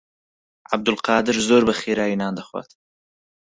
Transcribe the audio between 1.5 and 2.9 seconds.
بەخێرایی نان دەخوات.